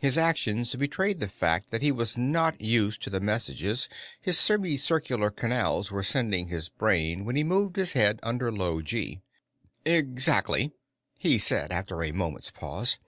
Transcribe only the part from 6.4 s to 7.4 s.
his brain when